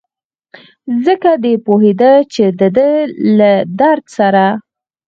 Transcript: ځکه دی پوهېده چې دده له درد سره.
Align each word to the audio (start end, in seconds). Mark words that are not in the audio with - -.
ځکه 1.05 1.31
دی 1.43 1.53
پوهېده 1.65 2.11
چې 2.33 2.43
دده 2.59 2.89
له 3.37 3.51
درد 3.79 4.05
سره. 4.17 4.45